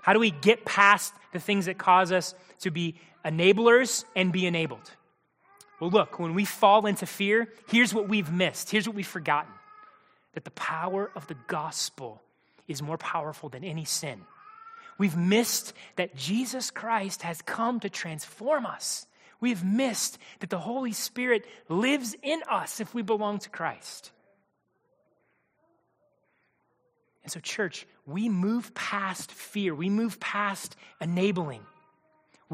[0.03, 4.45] How do we get past the things that cause us to be enablers and be
[4.47, 4.91] enabled?
[5.81, 8.71] Well, look, when we fall into fear, here's what we've missed.
[8.71, 9.53] Here's what we've forgotten
[10.35, 12.21] that the power of the gospel
[12.67, 14.21] is more powerful than any sin.
[14.99, 19.07] We've missed that Jesus Christ has come to transform us.
[19.41, 24.11] We've missed that the Holy Spirit lives in us if we belong to Christ.
[27.23, 31.63] And so, church, we move past fear, we move past enabling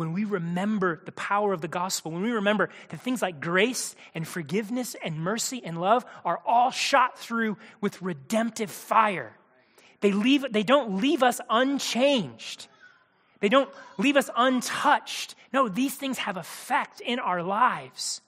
[0.01, 3.95] when we remember the power of the gospel, when we remember that things like grace
[4.15, 9.37] and forgiveness and mercy and love are all shot through with redemptive fire.
[10.01, 12.67] They, leave, they don't leave us unchanged.
[13.41, 15.35] They don't leave us untouched.
[15.53, 18.23] No, these things have effect in our lives.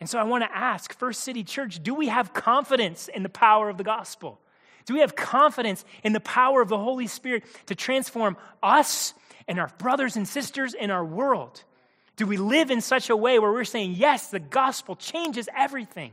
[0.00, 3.28] And so I want to ask First City Church do we have confidence in the
[3.28, 4.40] power of the gospel?
[4.84, 9.14] Do we have confidence in the power of the Holy Spirit to transform us
[9.48, 11.62] and our brothers and sisters in our world?
[12.16, 16.12] Do we live in such a way where we're saying, yes, the gospel changes everything?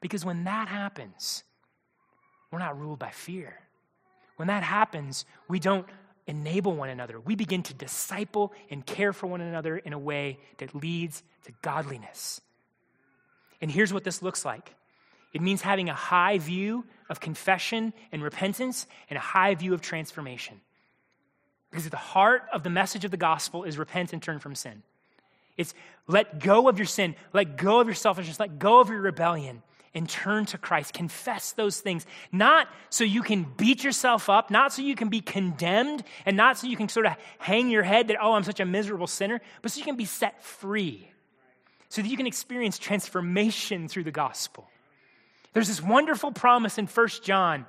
[0.00, 1.44] Because when that happens,
[2.50, 3.58] we're not ruled by fear.
[4.36, 5.86] When that happens, we don't
[6.26, 7.20] enable one another.
[7.20, 11.52] We begin to disciple and care for one another in a way that leads to
[11.62, 12.40] godliness.
[13.60, 14.74] And here's what this looks like
[15.32, 19.80] it means having a high view of confession and repentance and a high view of
[19.80, 20.60] transformation.
[21.74, 24.54] Because at the heart of the message of the gospel is repent and turn from
[24.54, 24.84] sin.
[25.56, 25.74] It's
[26.06, 29.60] let go of your sin, let go of your selfishness, let go of your rebellion,
[29.92, 30.92] and turn to Christ.
[30.92, 35.20] Confess those things, not so you can beat yourself up, not so you can be
[35.20, 38.60] condemned, and not so you can sort of hang your head that, oh, I'm such
[38.60, 41.10] a miserable sinner, but so you can be set free,
[41.88, 44.70] so that you can experience transformation through the gospel.
[45.54, 47.66] There's this wonderful promise in First John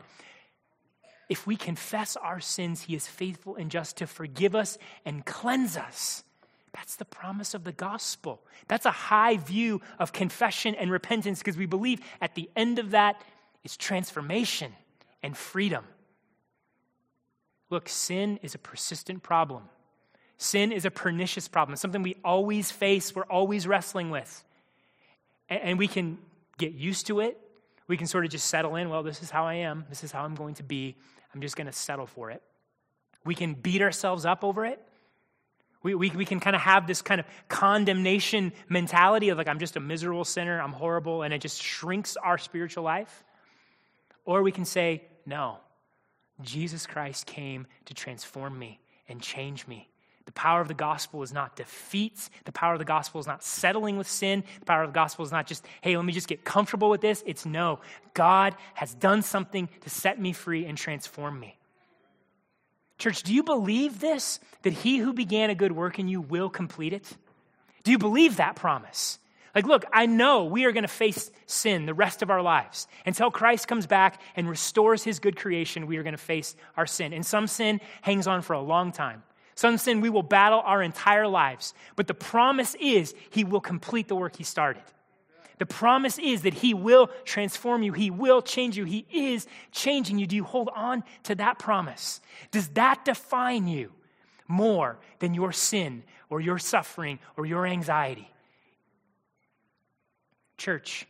[1.29, 5.77] if we confess our sins, he is faithful and just to forgive us and cleanse
[5.77, 6.23] us.
[6.73, 8.41] That's the promise of the gospel.
[8.67, 12.91] That's a high view of confession and repentance because we believe at the end of
[12.91, 13.21] that
[13.63, 14.73] is transformation
[15.23, 15.85] and freedom.
[17.69, 19.63] Look, sin is a persistent problem.
[20.37, 24.43] Sin is a pernicious problem, something we always face, we're always wrestling with.
[25.49, 26.17] And we can
[26.57, 27.39] get used to it.
[27.87, 30.11] We can sort of just settle in, well, this is how I am, this is
[30.11, 30.95] how I'm going to be.
[31.35, 32.41] I'm just going to settle for it.
[33.25, 34.81] We can beat ourselves up over it.
[35.83, 39.59] We, we, we can kind of have this kind of condemnation mentality of like, I'm
[39.59, 43.23] just a miserable sinner, I'm horrible, and it just shrinks our spiritual life.
[44.23, 45.57] Or we can say, no,
[46.41, 49.89] Jesus Christ came to transform me and change me.
[50.25, 52.29] The power of the gospel is not defeat.
[52.45, 54.43] The power of the gospel is not settling with sin.
[54.59, 57.01] The power of the gospel is not just, hey, let me just get comfortable with
[57.01, 57.23] this.
[57.25, 57.79] It's no,
[58.13, 61.57] God has done something to set me free and transform me.
[62.97, 64.39] Church, do you believe this?
[64.63, 67.11] That he who began a good work in you will complete it?
[67.83, 69.19] Do you believe that promise?
[69.53, 72.87] Like, look, I know we are going to face sin the rest of our lives.
[73.05, 76.85] Until Christ comes back and restores his good creation, we are going to face our
[76.85, 77.13] sin.
[77.13, 79.23] And some sin hangs on for a long time.
[79.55, 81.73] Some sin we will battle our entire lives.
[81.95, 84.83] But the promise is He will complete the work He started.
[85.57, 90.19] The promise is that He will transform you, He will change you, He is changing
[90.19, 90.27] you.
[90.27, 92.19] Do you hold on to that promise?
[92.51, 93.93] Does that define you
[94.47, 98.29] more than your sin or your suffering or your anxiety?
[100.57, 101.07] Church,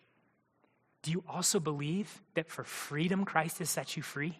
[1.02, 4.40] do you also believe that for freedom Christ has set you free?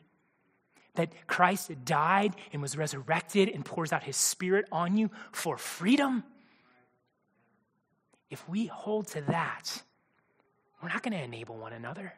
[0.96, 6.24] That Christ died and was resurrected and pours out his spirit on you for freedom?
[8.30, 9.82] If we hold to that,
[10.82, 12.14] we're not going to enable one another.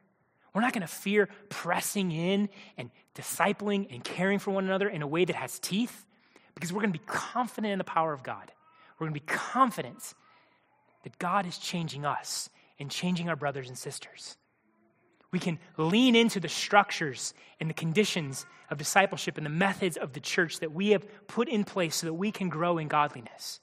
[0.53, 5.01] We're not going to fear pressing in and discipling and caring for one another in
[5.01, 6.05] a way that has teeth
[6.55, 8.51] because we're going to be confident in the power of God.
[8.97, 10.15] We're going to be confident
[11.03, 12.49] that God is changing us
[12.79, 14.37] and changing our brothers and sisters.
[15.31, 20.13] We can lean into the structures and the conditions of discipleship and the methods of
[20.13, 23.59] the church that we have put in place so that we can grow in godliness.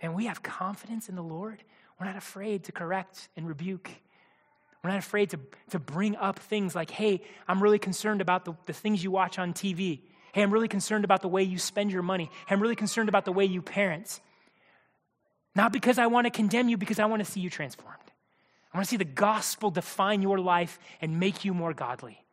[0.00, 1.62] And we have confidence in the Lord.
[1.98, 3.90] We're not afraid to correct and rebuke.
[4.82, 5.40] We're not afraid to,
[5.70, 9.38] to bring up things like, hey, I'm really concerned about the, the things you watch
[9.38, 10.00] on TV.
[10.32, 12.30] Hey, I'm really concerned about the way you spend your money.
[12.46, 14.20] Hey, I'm really concerned about the way you parent.
[15.54, 18.03] Not because I want to condemn you, because I want to see you transformed.
[18.74, 22.24] I want to see the gospel define your life and make you more godly.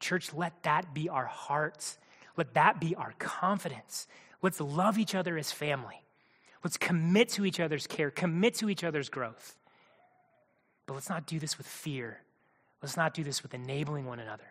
[0.00, 1.98] Church, let that be our hearts.
[2.38, 4.08] Let that be our confidence.
[4.40, 6.00] Let's love each other as family.
[6.64, 9.58] Let's commit to each other's care, commit to each other's growth.
[10.86, 12.20] But let's not do this with fear.
[12.82, 14.44] Let's not do this with enabling one another.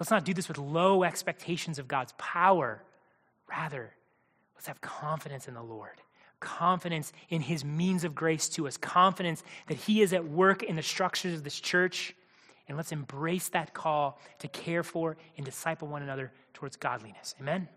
[0.00, 2.82] Let's not do this with low expectations of God's power.
[3.48, 3.94] Rather,
[4.56, 6.00] let's have confidence in the Lord
[6.40, 10.76] confidence in his means of grace to us, confidence that he is at work in
[10.76, 12.14] the structures of this church.
[12.68, 17.34] And let's embrace that call to care for and disciple one another towards godliness.
[17.40, 17.68] Amen.